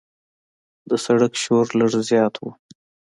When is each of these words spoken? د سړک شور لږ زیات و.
د 0.89 0.91
سړک 1.05 1.33
شور 1.43 1.65
لږ 1.79 1.91
زیات 2.09 2.35
و. 2.39 2.43